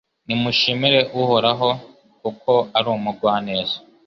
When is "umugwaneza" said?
2.97-3.75